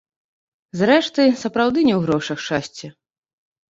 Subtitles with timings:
[0.79, 2.85] Зрэшты, сапраўды не ў грошах шчасце.